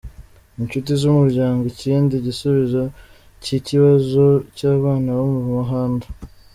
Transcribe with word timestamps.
Inshuti 0.61 0.91
z’Umuryango”, 1.01 1.63
ikindi 1.73 2.13
gisubizo 2.25 2.81
cy’ikibazo 3.43 4.23
cy’abana 4.55 5.09
bo 5.17 5.25
mu 5.33 5.41
muhanda. 5.53 6.05